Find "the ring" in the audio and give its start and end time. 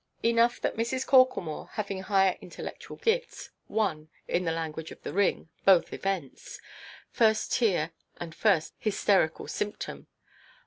5.03-5.49